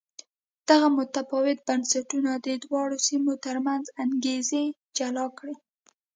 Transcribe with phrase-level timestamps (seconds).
[0.69, 4.63] دغه متفاوت بنسټونه د دواړو سیمو ترمنځ انګېزې
[4.97, 5.55] جلا کړې.